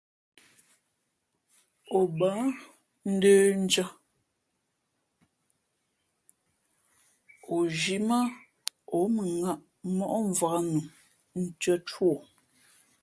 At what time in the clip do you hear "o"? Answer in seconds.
1.97-1.99, 7.53-7.55, 12.13-12.15